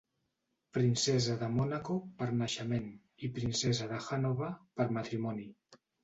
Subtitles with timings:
[0.75, 2.87] Princesa de Mònaco per naixement
[3.27, 4.49] i Princesa de Hannover
[4.81, 5.47] per matrimoni.